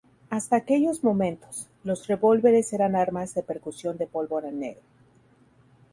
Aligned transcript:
Hasta 0.31 0.55
aquellos 0.55 1.03
momentos, 1.03 1.67
los 1.83 2.07
revólveres 2.07 2.73
eran 2.73 2.95
armas 2.95 3.35
de 3.35 3.43
percusión 3.43 3.99
de 3.99 4.07
pólvora 4.07 4.49
negra. 4.49 4.81